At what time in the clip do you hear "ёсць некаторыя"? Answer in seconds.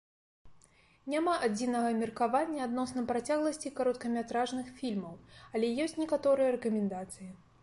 5.87-6.49